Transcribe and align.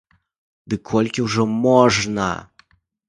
Ды 0.73 0.79
колькі 0.91 1.25
ўжо 1.27 1.45
можна? 1.67 2.31